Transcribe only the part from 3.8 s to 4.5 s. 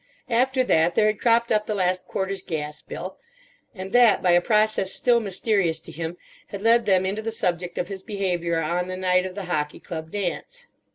that by a